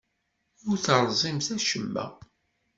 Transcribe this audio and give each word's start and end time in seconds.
Ur 0.67 0.77
terẓimt 0.85 1.47
acemma. 1.55 2.05